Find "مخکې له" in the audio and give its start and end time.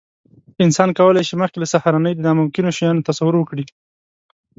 1.41-1.67